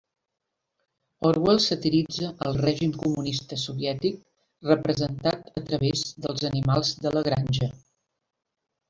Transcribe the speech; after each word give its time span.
Orwell 1.29 1.59
satiritza 1.65 2.31
el 2.49 2.57
règim 2.61 2.93
comunista 3.01 3.59
soviètic 3.65 4.17
representat 4.71 5.53
a 5.63 5.63
través 5.69 6.03
dels 6.25 6.49
animals 6.53 6.95
de 7.05 7.13
la 7.19 7.25
granja. 7.29 7.69